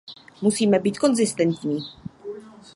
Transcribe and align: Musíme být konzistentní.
Musíme 0.41 0.79
být 0.79 0.97
konzistentní. 0.99 1.79